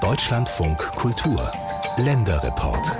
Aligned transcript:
Deutschlandfunk 0.00 0.78
Kultur 0.78 1.50
Länderreport 1.96 2.96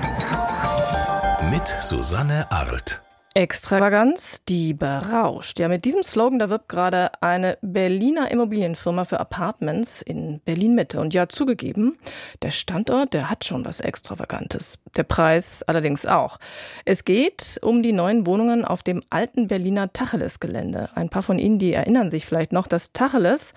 mit 1.48 1.68
Susanne 1.80 2.50
Arlt. 2.50 3.00
Extravaganz, 3.34 4.45
die 4.49 4.75
berauscht. 4.75 5.61
Ja, 5.61 5.68
mit 5.68 5.84
diesem 5.84 6.03
Slogan, 6.03 6.41
da 6.41 6.50
wirbt 6.50 6.68
gerade 6.68 7.13
eine 7.23 7.57
Berliner 7.63 8.32
Immobilienfirma 8.32 9.05
für 9.05 9.21
Apartments 9.21 10.03
in 10.03 10.41
Berlin-Mitte. 10.41 10.98
Und 10.98 11.14
ja, 11.14 11.29
zugegeben, 11.29 11.96
der 12.43 12.50
Standort, 12.50 13.14
der 13.14 13.30
hat 13.30 13.45
schon 13.45 13.64
was 13.64 13.79
Extravagantes. 13.79 14.82
Der 14.96 15.04
Preis 15.04 15.62
allerdings 15.62 16.04
auch. 16.07 16.38
Es 16.84 17.04
geht 17.04 17.61
um 17.62 17.84
die 17.84 17.93
neuen 17.93 18.27
Wohnungen 18.27 18.64
auf 18.64 18.82
dem 18.82 19.04
alten 19.11 19.46
Berliner 19.46 19.93
Tacheles-Gelände. 19.93 20.91
Ein 20.96 21.11
paar 21.11 21.22
von 21.22 21.38
Ihnen, 21.38 21.61
die 21.61 21.72
erinnern 21.72 22.11
sich 22.11 22.27
vielleicht 22.27 22.50
noch, 22.50 22.66
dass 22.66 22.93
Tacheles 22.93 23.54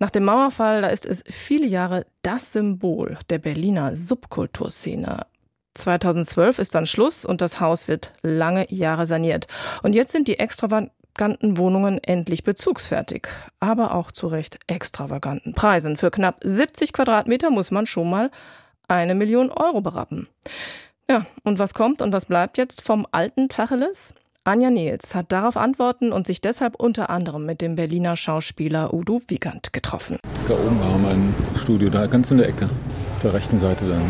nach 0.00 0.10
dem 0.10 0.24
Mauerfall, 0.24 0.80
da 0.80 0.88
ist 0.88 1.04
es 1.04 1.22
viele 1.28 1.66
Jahre 1.66 2.06
das 2.22 2.52
Symbol 2.52 3.18
der 3.28 3.38
Berliner 3.38 3.94
Subkulturszene. 3.94 5.26
2012 5.74 6.58
ist 6.58 6.74
dann 6.74 6.86
Schluss 6.86 7.26
und 7.26 7.42
das 7.42 7.60
Haus 7.60 7.86
wird 7.86 8.12
lange 8.22 8.72
Jahre 8.72 9.06
saniert. 9.06 9.46
Und 9.82 9.94
jetzt 9.94 10.12
sind 10.12 10.26
die 10.26 10.38
extravaganten 10.38 11.58
Wohnungen 11.58 12.02
endlich 12.02 12.44
bezugsfertig, 12.44 13.28
aber 13.60 13.94
auch 13.94 14.10
zu 14.10 14.26
recht 14.26 14.58
extravaganten 14.66 15.52
Preisen. 15.52 15.98
Für 15.98 16.10
knapp 16.10 16.38
70 16.42 16.94
Quadratmeter 16.94 17.50
muss 17.50 17.70
man 17.70 17.84
schon 17.84 18.08
mal 18.08 18.30
eine 18.88 19.14
Million 19.14 19.50
Euro 19.50 19.82
berappen. 19.82 20.28
Ja, 21.10 21.26
und 21.44 21.58
was 21.58 21.74
kommt 21.74 22.00
und 22.00 22.12
was 22.12 22.24
bleibt 22.24 22.56
jetzt 22.56 22.80
vom 22.82 23.06
alten 23.12 23.50
Tacheles? 23.50 24.14
Anja 24.50 24.68
Nils 24.68 25.14
hat 25.14 25.30
darauf 25.30 25.56
Antworten 25.56 26.10
und 26.10 26.26
sich 26.26 26.40
deshalb 26.40 26.74
unter 26.74 27.08
anderem 27.08 27.46
mit 27.46 27.60
dem 27.60 27.76
Berliner 27.76 28.16
Schauspieler 28.16 28.92
Udo 28.92 29.22
Wiegand 29.28 29.72
getroffen. 29.72 30.16
Da 30.48 30.54
oben 30.54 30.80
war 30.80 30.98
mein 30.98 31.32
Studio, 31.54 31.88
da 31.88 32.08
ganz 32.08 32.32
in 32.32 32.38
der 32.38 32.48
Ecke, 32.48 32.64
auf 32.64 33.20
der 33.22 33.32
rechten 33.32 33.60
Seite 33.60 33.88
dann. 33.88 34.02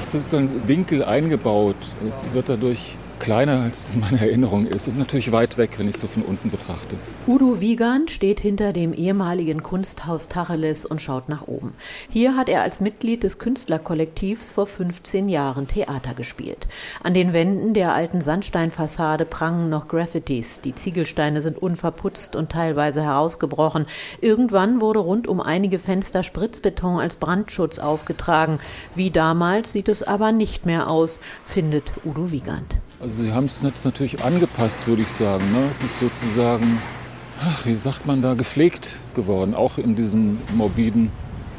Es 0.00 0.14
ist 0.14 0.32
ein 0.34 0.68
Winkel 0.68 1.04
eingebaut. 1.04 1.74
Es 2.08 2.32
wird 2.32 2.48
dadurch 2.48 2.96
kleiner, 3.22 3.60
als 3.60 3.88
es 3.88 3.94
in 3.94 4.00
meiner 4.00 4.20
Erinnerung 4.20 4.66
ist 4.66 4.88
und 4.88 4.98
natürlich 4.98 5.30
weit 5.30 5.56
weg, 5.56 5.78
wenn 5.78 5.88
ich 5.88 5.94
es 5.94 6.00
so 6.00 6.08
von 6.08 6.24
unten 6.24 6.50
betrachte. 6.50 6.96
Udo 7.28 7.60
Wiegand 7.60 8.10
steht 8.10 8.40
hinter 8.40 8.72
dem 8.72 8.92
ehemaligen 8.92 9.62
Kunsthaus 9.62 10.26
Tacheles 10.26 10.84
und 10.84 11.00
schaut 11.00 11.28
nach 11.28 11.46
oben. 11.46 11.72
Hier 12.10 12.36
hat 12.36 12.48
er 12.48 12.62
als 12.62 12.80
Mitglied 12.80 13.22
des 13.22 13.38
Künstlerkollektivs 13.38 14.50
vor 14.50 14.66
15 14.66 15.28
Jahren 15.28 15.68
Theater 15.68 16.14
gespielt. 16.14 16.66
An 17.04 17.14
den 17.14 17.32
Wänden 17.32 17.74
der 17.74 17.94
alten 17.94 18.22
Sandsteinfassade 18.22 19.24
prangen 19.24 19.70
noch 19.70 19.86
Graffitis. 19.86 20.60
Die 20.60 20.74
Ziegelsteine 20.74 21.40
sind 21.40 21.62
unverputzt 21.62 22.34
und 22.34 22.50
teilweise 22.50 23.04
herausgebrochen. 23.04 23.86
Irgendwann 24.20 24.80
wurde 24.80 24.98
rund 24.98 25.28
um 25.28 25.40
einige 25.40 25.78
Fenster 25.78 26.24
Spritzbeton 26.24 26.98
als 26.98 27.14
Brandschutz 27.14 27.78
aufgetragen. 27.78 28.58
Wie 28.96 29.12
damals 29.12 29.70
sieht 29.70 29.88
es 29.88 30.02
aber 30.02 30.32
nicht 30.32 30.66
mehr 30.66 30.90
aus, 30.90 31.20
findet 31.44 31.92
Udo 32.04 32.32
Wiegand. 32.32 32.74
Also 33.02 33.24
sie 33.24 33.32
haben 33.32 33.46
es 33.46 33.64
natürlich 33.84 34.22
angepasst, 34.22 34.86
würde 34.86 35.02
ich 35.02 35.08
sagen. 35.08 35.42
Ne? 35.52 35.68
Es 35.72 35.82
ist 35.82 35.98
sozusagen, 35.98 36.78
ach, 37.44 37.66
wie 37.66 37.74
sagt 37.74 38.06
man 38.06 38.22
da, 38.22 38.34
gepflegt 38.34 38.94
geworden, 39.16 39.56
auch 39.56 39.76
in 39.76 39.96
diesem 39.96 40.38
morbiden 40.54 41.10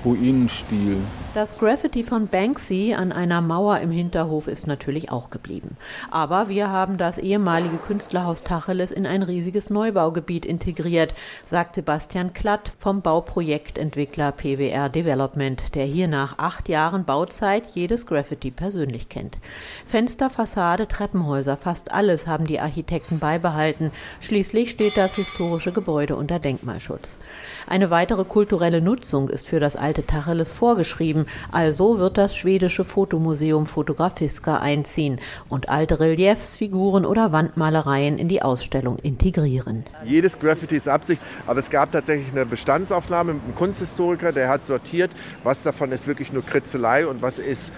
Ruinenstil. 0.06 0.96
Das 1.34 1.58
Graffiti 1.58 2.04
von 2.04 2.28
Banksy 2.28 2.94
an 2.96 3.12
einer 3.12 3.42
Mauer 3.42 3.80
im 3.80 3.90
Hinterhof 3.90 4.48
ist 4.48 4.68
natürlich 4.68 5.12
auch 5.12 5.32
geblieben. 5.32 5.78
Aber 6.12 6.48
wir 6.48 6.70
haben 6.70 6.98
das 6.98 7.18
ehemalige 7.18 7.78
Künstlerhaus 7.78 8.44
Tacheles 8.44 8.92
in 8.92 9.08
ein 9.08 9.24
riesiges 9.24 9.72
Neubaugebiet 9.72 10.46
integriert, 10.46 11.16
sagt 11.44 11.74
Sebastian 11.74 12.34
Klatt 12.34 12.72
vom 12.78 13.02
Bauprojektentwickler 13.02 14.32
PWR 14.32 14.90
Development, 14.90 15.74
der 15.74 15.86
hier 15.86 16.08
nach 16.08 16.38
acht 16.38 16.70
Jahren 16.70 17.04
Bauzeit 17.04 17.64
jedes 17.74 18.06
Graffiti 18.06 18.52
persönlich 18.52 19.10
kennt. 19.10 19.40
Fenster, 19.88 20.30
Fassade, 20.30 20.88
Treppenhäuser, 20.88 21.58
fast 21.58 21.92
alles 21.92 22.28
haben 22.28 22.46
die 22.46 22.60
Architekten 22.60 23.18
beibehalten. 23.18 23.90
Schließlich 24.22 24.70
steht 24.70 24.98
das 24.98 25.16
historische 25.16 25.72
Gebäude 25.72 26.16
unter 26.16 26.38
Denkmalschutz. 26.38 27.18
Eine 27.66 27.90
weitere 27.90 28.24
kulturelle 28.24 28.82
Nutzung 28.82 29.30
ist 29.30 29.48
für 29.48 29.60
das 29.60 29.76
alte 29.76 30.06
Tacheles 30.06 30.54
vorgeschrieben. 30.54 31.23
Also 31.52 32.00
wird 32.00 32.18
das 32.18 32.36
schwedische 32.36 32.84
Fotomuseum 32.84 33.66
Fotografiska 33.66 34.58
einziehen 34.58 35.20
und 35.50 35.70
alte 35.70 36.00
Reliefs, 36.00 36.56
Figuren 36.56 37.06
oder 37.06 37.32
Wandmalereien 37.32 38.18
in 38.18 38.28
die 38.28 38.42
Ausstellung 38.42 38.98
integrieren. 39.00 39.84
Jedes 40.06 40.38
Graffiti 40.40 40.76
ist 40.76 40.88
Absicht, 40.88 41.22
aber 41.48 41.60
es 41.60 41.70
gab 41.70 41.92
tatsächlich 41.92 42.32
eine 42.32 42.46
Bestandsaufnahme 42.46 43.34
mit 43.34 43.44
einem 43.44 43.56
Kunsthistoriker, 43.56 44.32
der 44.32 44.50
hat 44.50 44.64
sortiert, 44.64 45.12
was 45.44 45.64
davon 45.64 45.92
ist 45.92 46.08
wirklich 46.08 46.34
nur 46.34 46.46
Kritzelei 46.46 47.08
und 47.08 47.22
was 47.22 47.40
ist 47.40 47.72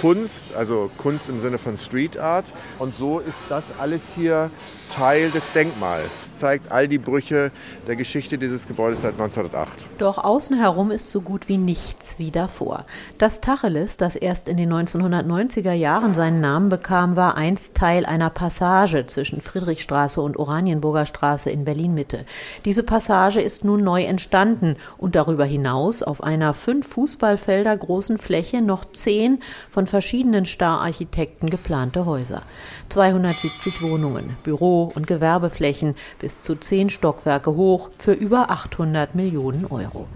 Kunst, 0.00 0.46
also 0.56 0.90
Kunst 0.98 1.28
im 1.28 1.40
Sinne 1.40 1.58
von 1.58 1.76
Street 1.76 2.18
Art. 2.18 2.52
Und 2.78 2.96
so 2.96 3.18
ist 3.20 3.36
das 3.48 3.64
alles 3.78 4.02
hier 4.14 4.50
Teil 4.94 5.30
des 5.30 5.52
Denkmals, 5.52 6.38
zeigt 6.38 6.72
all 6.72 6.88
die 6.88 6.98
Brüche 6.98 7.52
der 7.86 7.96
Geschichte 7.96 8.38
dieses 8.38 8.66
Gebäudes 8.66 9.02
seit 9.02 9.12
1908. 9.12 9.70
Doch 9.98 10.18
außen 10.18 10.58
herum 10.58 10.90
ist 10.90 11.10
so 11.10 11.20
gut 11.20 11.48
wie 11.48 11.58
nichts 11.58 12.18
wie 12.18 12.30
davor. 12.30 12.84
Das 13.18 13.40
Tacheles, 13.40 13.96
das 13.96 14.16
erst 14.16 14.48
in 14.48 14.56
den 14.56 14.72
1990er 14.72 15.72
Jahren 15.72 16.14
seinen 16.14 16.40
Namen 16.40 16.68
bekam, 16.68 17.16
war 17.16 17.36
einst 17.36 17.74
Teil 17.74 18.06
einer 18.06 18.30
Passage 18.30 19.06
zwischen 19.06 19.40
Friedrichstraße 19.40 20.20
und 20.20 20.38
Oranienburger 20.38 21.06
Straße 21.06 21.50
in 21.50 21.64
Berlin-Mitte. 21.64 22.24
Diese 22.64 22.82
Passage 22.82 23.40
ist 23.40 23.64
nun 23.64 23.84
neu 23.84 24.04
entstanden 24.04 24.76
und 24.96 25.14
darüber 25.14 25.44
hinaus 25.44 26.02
auf 26.02 26.22
einer 26.22 26.54
fünf 26.54 26.88
Fußballfelder 26.88 27.76
großen 27.76 28.18
Fläche 28.18 28.62
noch 28.62 28.84
zehn 28.92 29.40
von 29.70 29.86
verschiedenen 29.86 30.46
Stararchitekten 30.46 31.50
geplante 31.50 32.06
Häuser. 32.06 32.42
270 32.88 33.82
Wohnungen, 33.82 34.36
Büro- 34.42 34.90
und 34.94 35.06
Gewerbeflächen 35.06 35.94
bis 36.18 36.42
zu 36.42 36.56
zehn 36.56 36.90
Stockwerke 36.90 37.54
hoch 37.54 37.90
für 37.98 38.12
über 38.12 38.50
800 38.50 39.14
Millionen 39.14 39.66
Euro. 39.66 40.06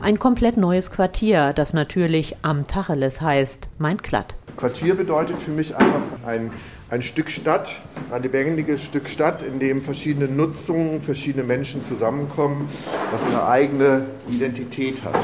Ein 0.00 0.18
komplett 0.18 0.56
neues 0.56 0.90
Quartier, 0.90 1.52
das 1.52 1.74
natürlich 1.74 2.23
am 2.42 2.66
Tacheles 2.66 3.20
heißt, 3.20 3.68
meint 3.78 4.02
Klatt. 4.02 4.36
Quartier 4.56 4.94
bedeutet 4.94 5.38
für 5.38 5.50
mich 5.50 5.74
einfach 5.74 6.02
ein, 6.26 6.52
ein 6.90 7.02
Stück 7.02 7.30
Stadt, 7.30 7.80
ein 8.10 8.22
lebendiges 8.22 8.82
Stück 8.82 9.08
Stadt, 9.08 9.42
in 9.42 9.58
dem 9.58 9.82
verschiedene 9.82 10.28
Nutzungen, 10.28 11.00
verschiedene 11.00 11.44
Menschen 11.44 11.84
zusammenkommen, 11.86 12.68
das 13.10 13.24
eine 13.26 13.44
eigene 13.46 14.06
Identität 14.28 15.02
hat. 15.04 15.20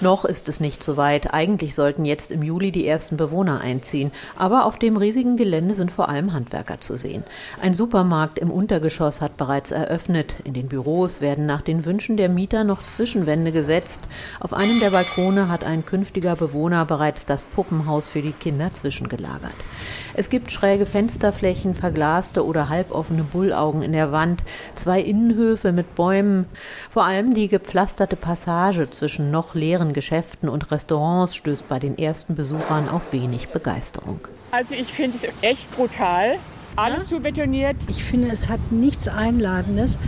Noch 0.00 0.24
ist 0.24 0.48
es 0.48 0.58
nicht 0.58 0.82
so 0.82 0.96
weit. 0.96 1.32
Eigentlich 1.32 1.74
sollten 1.74 2.04
jetzt 2.04 2.32
im 2.32 2.42
Juli 2.42 2.72
die 2.72 2.86
ersten 2.86 3.16
Bewohner 3.16 3.60
einziehen. 3.60 4.10
Aber 4.36 4.66
auf 4.66 4.76
dem 4.78 4.96
riesigen 4.96 5.36
Gelände 5.36 5.76
sind 5.76 5.92
vor 5.92 6.08
allem 6.08 6.32
Handwerker 6.32 6.80
zu 6.80 6.96
sehen. 6.96 7.22
Ein 7.62 7.74
Supermarkt 7.74 8.38
im 8.38 8.50
Untergeschoss 8.50 9.20
hat 9.20 9.36
bereits 9.36 9.70
eröffnet. 9.70 10.38
In 10.44 10.52
den 10.52 10.68
Büros 10.68 11.20
werden 11.20 11.46
nach 11.46 11.62
den 11.62 11.84
Wünschen 11.84 12.16
der 12.16 12.28
Mieter 12.28 12.64
noch 12.64 12.84
Zwischenwände 12.84 13.52
gesetzt. 13.52 14.00
Auf 14.40 14.52
einem 14.52 14.80
der 14.80 14.90
Balkone 14.90 15.48
hat 15.48 15.62
ein 15.62 15.86
künftiger 15.86 16.34
Bewohner 16.34 16.84
bereits 16.84 17.24
das 17.24 17.44
Puppenhaus 17.44 18.08
für 18.08 18.20
die 18.20 18.32
Kinder 18.32 18.74
zwischengelagert. 18.74 19.54
Es 20.16 20.30
gibt 20.30 20.52
schräge 20.52 20.86
Fensterflächen, 20.86 21.74
verglaste 21.74 22.46
oder 22.46 22.68
halboffene 22.68 23.24
Bullaugen 23.24 23.82
in 23.82 23.92
der 23.92 24.12
Wand, 24.12 24.44
zwei 24.76 25.00
Innenhöfe 25.00 25.72
mit 25.72 25.96
Bäumen. 25.96 26.46
Vor 26.88 27.04
allem 27.04 27.34
die 27.34 27.48
gepflasterte 27.48 28.14
Passage 28.14 28.88
zwischen 28.90 29.32
noch 29.32 29.56
leeren 29.56 29.83
Geschäften 29.92 30.48
und 30.48 30.70
Restaurants 30.70 31.36
stößt 31.36 31.68
bei 31.68 31.78
den 31.78 31.98
ersten 31.98 32.34
Besuchern 32.34 32.88
auf 32.88 33.12
wenig 33.12 33.48
Begeisterung. 33.48 34.20
Also 34.50 34.74
ich 34.74 34.92
finde 34.92 35.18
es 35.18 35.28
echt 35.42 35.70
brutal. 35.76 36.38
Alles 36.76 37.04
ja? 37.04 37.08
zu 37.08 37.20
betoniert. 37.20 37.76
Ich 37.88 38.02
finde, 38.02 38.28
es 38.32 38.48
hat 38.48 38.60
nichts 38.72 39.06
Einladendes 39.08 39.98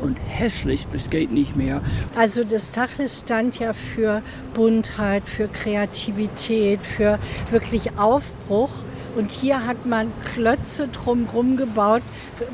und 0.00 0.16
hässlich 0.28 0.86
bis 0.88 1.10
geht 1.10 1.32
nicht 1.32 1.56
mehr. 1.56 1.80
Also 2.16 2.44
das 2.44 2.72
Tacheles 2.72 3.20
stand 3.20 3.58
ja 3.58 3.72
für 3.72 4.22
Buntheit, 4.52 5.22
für 5.24 5.48
Kreativität, 5.48 6.80
für 6.80 7.18
wirklich 7.50 7.98
Aufbruch. 7.98 8.70
Und 9.16 9.30
hier 9.30 9.64
hat 9.66 9.86
man 9.86 10.12
Klötze 10.34 10.88
drumherum 10.88 11.56
gebaut, 11.56 12.02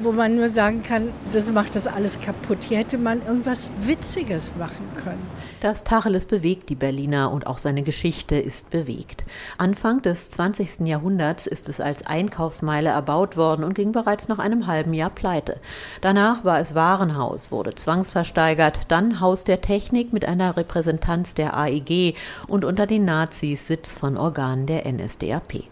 wo 0.03 0.13
man 0.13 0.37
nur 0.37 0.49
sagen 0.49 0.83
kann, 0.83 1.11
das 1.33 1.49
macht 1.49 1.75
das 1.75 1.87
alles 1.87 2.21
kaputt. 2.21 2.65
Hier 2.65 2.79
hätte 2.79 2.99
man 2.99 3.25
irgendwas 3.25 3.71
Witziges 3.87 4.51
machen 4.59 4.87
können. 4.95 5.27
Das 5.61 5.85
Tacheles 5.85 6.27
bewegt 6.27 6.69
die 6.69 6.75
Berliner 6.75 7.31
und 7.33 7.47
auch 7.47 7.59
seine 7.59 7.83
Geschichte 7.83 8.37
ist 8.37 8.71
bewegt. 8.71 9.25
Anfang 9.57 10.03
des 10.03 10.31
20. 10.31 10.81
Jahrhunderts 10.87 11.47
ist 11.47 11.69
es 11.69 11.81
als 11.81 12.05
Einkaufsmeile 12.05 12.91
erbaut 12.91 13.37
worden 13.37 13.65
und 13.65 13.75
ging 13.75 13.93
bereits 13.93 14.29
nach 14.29 14.39
einem 14.39 14.67
halben 14.67 14.93
Jahr 14.93 15.11
pleite. 15.11 15.61
Danach 16.03 16.45
war 16.45 16.61
es 16.61 16.75
Warenhaus, 16.75 17.51
wurde 17.51 17.75
zwangsversteigert, 17.75 18.81
dann 18.89 19.21
Haus 19.21 19.45
der 19.45 19.63
Technik 19.63 20.13
mit 20.13 20.27
einer 20.27 20.57
Repräsentanz 20.57 21.35
der 21.35 21.57
AEG 21.57 22.17
und 22.49 22.65
unter 22.65 22.87
den 22.87 23.07
Nazis 23.07 23.67
Sitz 23.67 23.97
von 23.97 24.17
Organen 24.19 24.67
der 24.67 24.91
NSDAP. 24.91 25.65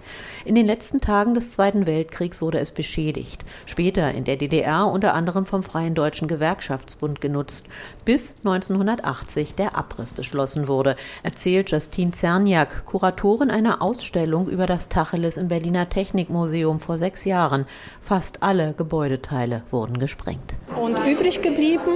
In 0.45 0.55
den 0.55 0.67
Tagen 0.79 1.35
des 1.35 1.53
Zweiten 1.53 1.87
Weltkriegs 1.87 2.41
wurde 2.41 2.59
es 2.59 2.71
beschädigt. 2.71 3.45
Später 3.67 4.13
in 4.13 4.25
der 4.25 4.37
DDR 4.37 4.87
unter 4.87 5.15
anderem 5.15 5.45
vom 5.45 5.63
Freien 5.63 5.95
Deutschen 5.95 6.29
Gewerkschaftsbund 6.29 7.21
genutzt, 7.21 7.67
bis 8.05 8.37
1980 8.39 9.55
der 9.55 9.77
Abriss 9.77 10.13
beschlossen 10.13 10.69
wurde, 10.69 10.97
erzählt 11.23 11.71
Justine 11.71 12.13
Zerniak, 12.13 12.87
Kuratorin 12.87 13.51
einer 13.51 13.83
Ausstellung 13.83 14.49
über 14.49 14.67
das 14.67 14.89
Tacheles 14.89 15.37
im 15.37 15.49
Berliner 15.49 15.89
Technikmuseum 15.89 16.81
vor 16.81 16.97
sechs 16.97 17.25
Jahren. 17.25 17.67
Fast 18.01 18.43
alle 18.43 18.73
Gebäudeteile 18.75 19.63
wurden 19.71 19.99
gesprengt. 19.99 20.57
Und 20.81 20.99
übrig 21.07 21.43
geblieben 21.43 21.93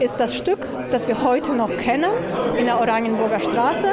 ist 0.00 0.18
das 0.18 0.36
Stück, 0.36 0.66
das 0.90 1.08
wir 1.08 1.22
heute 1.22 1.52
noch 1.52 1.74
kennen, 1.76 2.10
in 2.58 2.66
der 2.66 2.80
Oranienburger 2.80 3.40
Straße. 3.40 3.88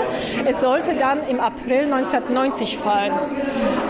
Es 0.45 0.61
sollte 0.61 0.95
dann 0.95 1.19
im 1.27 1.39
April 1.39 1.85
1990 1.85 2.77
fallen. 2.77 3.13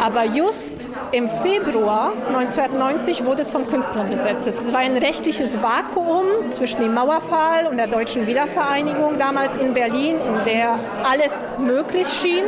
Aber 0.03 0.25
just 0.25 0.87
im 1.11 1.27
Februar 1.27 2.11
1990 2.27 3.25
wurde 3.25 3.41
es 3.41 3.49
von 3.49 3.67
Künstlern 3.67 4.09
besetzt. 4.09 4.47
Es 4.47 4.71
war 4.73 4.79
ein 4.79 4.97
rechtliches 4.97 5.61
Vakuum 5.61 6.47
zwischen 6.47 6.81
dem 6.81 6.93
Mauerfall 6.93 7.67
und 7.67 7.77
der 7.77 7.87
deutschen 7.87 8.27
Wiedervereinigung 8.27 9.17
damals 9.17 9.55
in 9.55 9.73
Berlin, 9.73 10.15
in 10.17 10.43
der 10.45 10.79
alles 11.03 11.55
möglich 11.59 12.07
schien. 12.07 12.45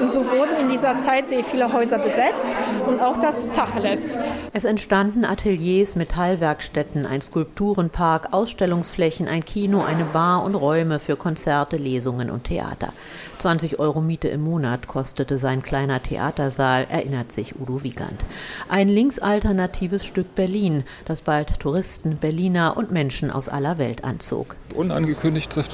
Und 0.00 0.10
so 0.10 0.24
wurden 0.30 0.56
in 0.60 0.68
dieser 0.68 0.98
Zeit 0.98 1.28
sehr 1.28 1.44
viele 1.44 1.72
Häuser 1.72 1.98
besetzt 1.98 2.56
und 2.86 3.00
auch 3.00 3.16
das 3.18 3.50
Tacheles. 3.52 4.18
Es 4.52 4.64
entstanden 4.64 5.24
Ateliers, 5.24 5.96
Metallwerkstätten, 5.96 7.06
ein 7.06 7.20
Skulpturenpark, 7.20 8.32
Ausstellungsflächen, 8.32 9.28
ein 9.28 9.44
Kino, 9.44 9.82
eine 9.82 10.04
Bar 10.04 10.44
und 10.44 10.54
Räume 10.54 10.98
für 10.98 11.16
Konzerte, 11.16 11.76
Lesungen 11.76 12.30
und 12.30 12.44
Theater. 12.44 12.92
20 13.38 13.80
Euro 13.80 14.00
Miete 14.00 14.28
im 14.28 14.42
Monat 14.42 14.86
kostete 14.86 15.36
sein 15.38 15.62
kleiner 15.62 16.02
Theatersaal, 16.02 16.86
erinnert 16.88 17.32
sich 17.32 17.60
Udo 17.60 17.82
Wiegand. 17.82 18.20
Ein 18.68 18.88
linksalternatives 18.88 20.04
Stück 20.04 20.34
Berlin, 20.34 20.84
das 21.06 21.22
bald 21.22 21.58
Touristen, 21.58 22.18
Berliner 22.18 22.76
und 22.76 22.92
Menschen 22.92 23.30
aus 23.30 23.48
aller 23.48 23.78
Welt 23.78 24.04
anzog. 24.04 24.56
Unangekündigt 24.72 25.50
trifft 25.50 25.72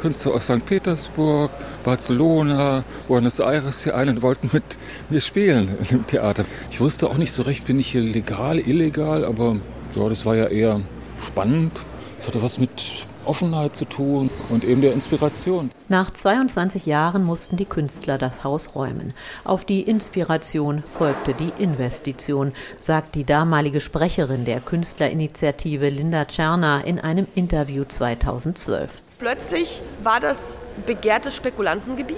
Künstler 0.00 0.34
aus 0.34 0.44
St. 0.44 0.64
Petersburg, 0.64 1.50
Barcelona, 1.84 2.84
Buenos 3.08 3.40
Aires 3.40 3.84
hier 3.84 3.96
ein 3.96 4.08
und 4.08 4.22
wollten 4.22 4.50
mit 4.52 4.78
mir 5.10 5.20
spielen 5.20 5.76
im 5.90 6.06
Theater. 6.06 6.44
Ich 6.70 6.80
wusste 6.80 7.08
auch 7.08 7.16
nicht 7.16 7.32
so 7.32 7.42
recht, 7.42 7.66
bin 7.66 7.78
ich 7.78 7.92
hier 7.92 8.02
legal, 8.02 8.58
illegal, 8.58 9.24
aber 9.24 9.56
ja, 9.94 10.08
das 10.08 10.24
war 10.26 10.36
ja 10.36 10.46
eher 10.46 10.80
spannend. 11.26 11.72
Es 12.18 12.26
hatte 12.26 12.42
was 12.42 12.58
mit 12.58 13.06
Offenheit 13.26 13.76
zu 13.76 13.84
tun 13.84 14.30
und 14.48 14.64
eben 14.64 14.80
der 14.80 14.92
Inspiration. 14.92 15.70
Nach 15.88 16.10
22 16.10 16.86
Jahren 16.86 17.24
mussten 17.24 17.56
die 17.56 17.64
Künstler 17.64 18.18
das 18.18 18.44
Haus 18.44 18.74
räumen. 18.74 19.14
Auf 19.44 19.64
die 19.64 19.82
Inspiration 19.82 20.82
folgte 20.82 21.34
die 21.34 21.52
Investition, 21.58 22.52
sagt 22.78 23.14
die 23.14 23.24
damalige 23.24 23.80
Sprecherin 23.80 24.44
der 24.44 24.60
Künstlerinitiative 24.60 25.88
Linda 25.88 26.24
Czerner 26.24 26.84
in 26.84 26.98
einem 26.98 27.26
Interview 27.34 27.84
2012. 27.84 29.02
Plötzlich 29.18 29.82
war 30.02 30.18
das 30.18 30.60
begehrtes 30.86 31.36
Spekulantengebiet 31.36 32.16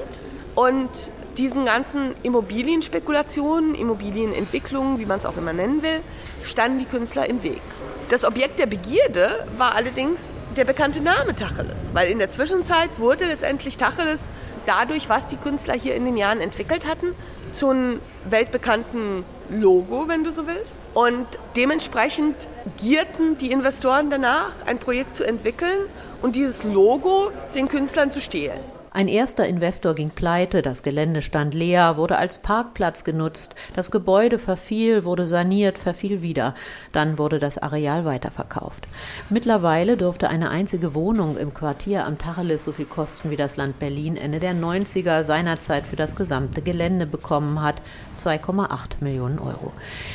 und 0.55 0.89
diesen 1.37 1.65
ganzen 1.65 2.15
Immobilienspekulationen, 2.23 3.75
Immobilienentwicklungen, 3.75 4.99
wie 4.99 5.05
man 5.05 5.19
es 5.19 5.27
auch 5.27 5.37
immer 5.37 5.53
nennen 5.53 5.83
will, 5.83 6.01
standen 6.45 6.79
die 6.79 6.85
Künstler 6.85 7.29
im 7.29 7.43
Weg. 7.43 7.61
Das 8.09 8.25
Objekt 8.25 8.59
der 8.59 8.67
Begierde 8.67 9.47
war 9.59 9.75
allerdings 9.75 10.33
der 10.56 10.65
bekannte 10.65 11.01
Name 11.01 11.35
Tacheles, 11.35 11.95
weil 11.95 12.11
in 12.11 12.19
der 12.19 12.29
Zwischenzeit 12.29 12.91
wurde 12.99 13.25
letztendlich 13.25 13.77
Tacheles 13.77 14.21
dadurch, 14.67 15.09
was 15.09 15.27
die 15.27 15.37
Künstler 15.37 15.75
hier 15.75 15.95
in 15.95 16.05
den 16.05 16.17
Jahren 16.17 16.41
entwickelt 16.41 16.87
hatten, 16.87 17.15
zu 17.55 17.71
einem 17.71 18.01
weltbekannten 18.29 19.25
Logo, 19.51 20.09
wenn 20.09 20.25
du 20.25 20.33
so 20.33 20.47
willst. 20.47 20.79
Und 20.95 21.27
dementsprechend 21.56 22.49
gierten 22.79 23.39
die 23.39 23.51
Investoren 23.51 24.11
danach, 24.11 24.53
ein 24.67 24.79
Projekt 24.79 25.15
zu 25.15 25.25
entwickeln 25.25 25.79
und 26.23 26.37
dieses 26.37 26.65
Logo 26.65 27.31
den 27.55 27.69
Künstlern 27.69 28.11
zu 28.11 28.21
stehlen. 28.21 28.74
Ein 28.96 29.08
erster 29.08 29.44
Investor 29.49 29.96
ging 29.96 30.11
pleite, 30.11 30.62
das 30.62 30.85
Gelände 30.85 31.20
stand 31.20 31.52
leer, 31.52 31.96
wurde 31.96 32.17
als 32.17 32.38
Parkplatz 32.38 33.02
genutzt, 33.02 33.56
das 33.75 33.91
Gebäude 33.91 34.38
verfiel, 34.38 35.02
wurde 35.02 35.26
saniert, 35.26 35.79
verfiel 35.79 36.23
wieder. 36.23 36.55
Dann 36.93 37.19
wurde 37.19 37.41
das 37.41 37.58
Areal 37.58 38.05
weiterverkauft. 38.05 38.87
Mittlerweile 39.31 39.96
dürfte 39.96 40.29
eine 40.29 40.49
einzige 40.50 40.94
Wohnung 40.94 41.37
im 41.37 41.52
Quartier 41.52 42.06
am 42.06 42.19
Tacheles 42.19 42.62
so 42.62 42.70
viel 42.70 42.85
kosten, 42.85 43.32
wie 43.32 43.37
das 43.37 43.56
Land 43.56 43.81
Berlin 43.81 44.17
Ende 44.17 44.38
der 44.38 44.55
90er 44.55 45.25
seinerzeit 45.25 45.88
für 45.88 45.96
das 45.96 46.14
gesamte 46.14 46.62
Gelände 46.62 47.06
bekommen 47.06 47.62
hat, 47.62 47.82
2,8 48.17 49.00
Millionen 49.00 49.41
Euro. 49.41 49.73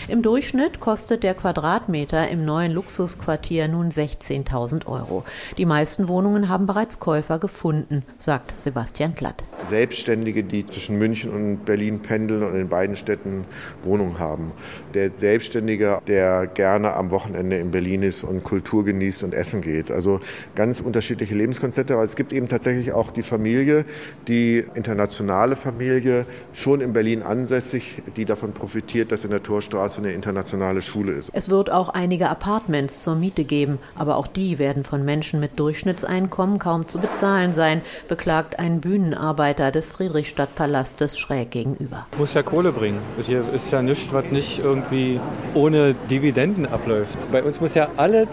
Im 0.07 0.21
Durchschnitt 0.21 0.79
kostet 0.79 1.23
der 1.23 1.33
Quadratmeter 1.33 2.29
im 2.29 2.45
neuen 2.45 2.71
Luxusquartier 2.71 3.67
nun 3.67 3.89
16.000 3.89 4.85
Euro. 4.85 5.25
Die 5.57 5.65
meisten 5.65 6.07
Wohnungen 6.07 6.47
haben 6.47 6.65
bereits 6.65 7.01
Käufer 7.01 7.39
gefunden, 7.39 8.05
sagt 8.17 8.53
Sebastian 8.69 9.15
Glatt. 9.15 9.43
Selbstständige, 9.63 10.43
die 10.43 10.63
zwischen 10.63 10.99
München 10.99 11.31
und 11.31 11.65
Berlin 11.65 12.03
pendeln 12.03 12.43
und 12.43 12.55
in 12.55 12.69
beiden 12.69 12.95
Städten 12.95 13.45
Wohnungen 13.81 14.19
haben. 14.19 14.51
Der 14.93 15.09
Selbstständige, 15.09 16.01
der 16.05 16.45
gerne 16.45 16.93
am 16.93 17.09
Wochenende 17.09 17.57
in 17.57 17.71
Berlin 17.71 18.03
ist 18.03 18.23
und 18.23 18.43
Kultur 18.43 18.85
genießt 18.85 19.23
und 19.23 19.33
essen 19.33 19.61
geht. 19.61 19.89
Also 19.89 20.19
ganz 20.53 20.81
unterschiedliche 20.81 21.33
Lebenskonzepte. 21.33 21.95
Aber 21.95 22.03
es 22.03 22.15
gibt 22.15 22.31
eben 22.31 22.47
tatsächlich 22.47 22.91
auch 22.91 23.09
die 23.09 23.23
Familie, 23.23 23.85
die 24.27 24.63
internationale 24.75 25.55
Familie, 25.55 26.27
schon 26.53 26.79
in 26.81 26.93
Berlin 26.93 27.23
ansässig, 27.23 28.03
die 28.17 28.25
davon 28.25 28.53
profitiert, 28.53 29.11
dass 29.11 29.25
in 29.25 29.31
der 29.31 29.41
Torstraße 29.41 29.99
eine 29.99 30.11
internationale 30.11 30.83
Schule 30.83 31.13
ist. 31.13 31.31
Es 31.33 31.49
wird 31.49 31.71
auch 31.71 31.89
einige 31.89 32.29
Apartments 32.29 33.01
zur 33.01 33.15
Miete 33.15 33.45
geben, 33.45 33.79
aber 33.95 34.17
auch 34.17 34.27
die 34.27 34.59
werden 34.59 34.83
von 34.83 35.03
Menschen 35.03 35.39
mit 35.39 35.59
Durchschnittseinkommen 35.59 36.59
kaum 36.59 36.87
zu 36.87 36.99
bezahlen 36.99 37.51
sein, 37.51 37.81
beklagt 38.07 38.58
ein 38.59 38.81
Bühnenarbeiter 38.81 39.71
des 39.71 39.89
Friedrichstadtpalastes 39.89 41.17
schräg 41.17 41.51
gegenüber. 41.51 42.05
Muss 42.17 42.33
ja 42.33 42.43
Kohle 42.43 42.71
bringen. 42.71 42.99
Hier 43.21 43.43
ist 43.53 43.71
ja 43.71 43.81
nichts, 43.81 44.13
was 44.13 44.25
nicht 44.25 44.59
irgendwie 44.59 45.19
ohne 45.53 45.95
Dividenden 46.09 46.67
abläuft. 46.67 47.17
Bei 47.31 47.41
uns 47.41 47.59
muss 47.61 47.73
ja 47.73 47.87
alles 47.97 48.27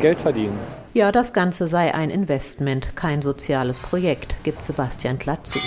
Geld 0.00 0.20
verdienen. 0.20 0.58
Ja, 0.92 1.12
das 1.12 1.32
Ganze 1.32 1.68
sei 1.68 1.94
ein 1.94 2.10
Investment, 2.10 2.96
kein 2.96 3.22
soziales 3.22 3.78
Projekt, 3.78 4.36
gibt 4.42 4.64
Sebastian 4.64 5.20
Klatt 5.20 5.46
zu. 5.46 5.60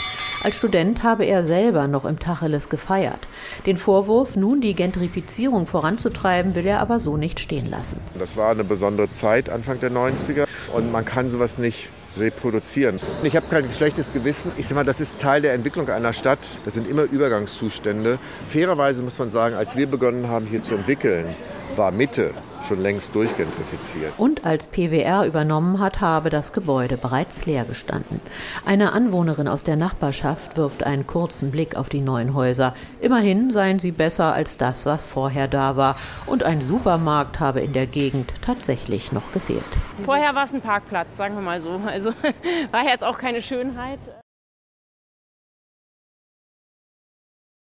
Als 0.43 0.57
Student 0.57 1.01
habe 1.01 1.23
er 1.23 1.45
selber 1.45 1.87
noch 1.87 2.03
im 2.03 2.19
Tacheles 2.19 2.67
gefeiert. 2.67 3.19
Den 3.65 3.77
Vorwurf, 3.77 4.35
nun 4.35 4.59
die 4.59 4.73
Gentrifizierung 4.73 5.65
voranzutreiben, 5.65 6.55
will 6.55 6.65
er 6.65 6.81
aber 6.81 6.99
so 6.99 7.15
nicht 7.15 7.39
stehen 7.39 7.69
lassen. 7.69 8.01
Das 8.19 8.35
war 8.35 8.51
eine 8.51 8.65
besondere 8.65 9.09
Zeit, 9.11 9.49
Anfang 9.49 9.79
der 9.79 9.91
90er, 9.91 10.45
und 10.75 10.91
man 10.91 11.05
kann 11.05 11.29
sowas 11.29 11.57
nicht 11.57 11.87
reproduzieren. 12.17 12.99
Ich 13.23 13.35
habe 13.35 13.45
kein 13.49 13.71
schlechtes 13.71 14.13
Gewissen. 14.13 14.51
Ich 14.57 14.65
sage 14.67 14.75
mal, 14.75 14.83
das 14.83 14.99
ist 14.99 15.19
Teil 15.19 15.41
der 15.41 15.53
Entwicklung 15.53 15.89
einer 15.89 16.13
Stadt. 16.13 16.39
Das 16.65 16.73
sind 16.73 16.87
immer 16.87 17.03
Übergangszustände. 17.03 18.19
Fairerweise 18.47 19.01
muss 19.03 19.19
man 19.19 19.29
sagen, 19.29 19.55
als 19.55 19.75
wir 19.75 19.87
begonnen 19.87 20.27
haben, 20.27 20.45
hier 20.45 20.61
zu 20.61 20.75
entwickeln, 20.75 21.35
war 21.77 21.91
Mitte 21.91 22.33
schon 22.67 22.81
längst 22.81 23.13
durchgentrifiziert. 23.13 24.13
Und 24.17 24.45
als 24.45 24.67
PWR 24.67 25.25
übernommen 25.25 25.79
hat, 25.79 26.01
habe 26.01 26.29
das 26.29 26.53
Gebäude 26.53 26.97
bereits 26.97 27.45
leer 27.45 27.65
gestanden. 27.65 28.21
Eine 28.65 28.93
Anwohnerin 28.93 29.47
aus 29.47 29.63
der 29.63 29.75
Nachbarschaft 29.75 30.57
wirft 30.57 30.83
einen 30.83 31.05
kurzen 31.05 31.51
Blick 31.51 31.75
auf 31.75 31.89
die 31.89 32.01
neuen 32.01 32.33
Häuser. 32.33 32.73
Immerhin 33.01 33.51
seien 33.51 33.79
sie 33.79 33.91
besser 33.91 34.33
als 34.33 34.57
das, 34.57 34.85
was 34.85 35.05
vorher 35.05 35.47
da 35.47 35.75
war. 35.75 35.97
Und 36.25 36.43
ein 36.43 36.61
Supermarkt 36.61 37.39
habe 37.39 37.59
in 37.59 37.73
der 37.73 37.87
Gegend 37.87 38.33
tatsächlich 38.41 39.11
noch 39.11 39.31
gefehlt. 39.33 39.63
Vorher 40.03 40.33
war 40.35 40.43
es 40.43 40.53
ein 40.53 40.61
Parkplatz, 40.61 41.17
sagen 41.17 41.35
wir 41.35 41.41
mal 41.41 41.59
so. 41.59 41.81
Also 41.85 42.11
war 42.71 42.85
jetzt 42.85 43.03
auch 43.03 43.17
keine 43.17 43.41
Schönheit. 43.41 43.99